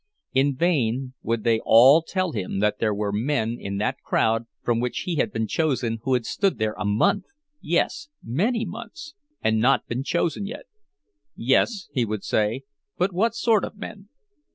[0.33, 4.79] In vain would they all tell him that there were men in that crowd from
[4.79, 10.01] which he had been chosen who had stood there a month—yes, many months—and not been
[10.03, 10.65] chosen yet.
[11.35, 12.63] "Yes," he would say,
[12.97, 14.09] "but what sort of men?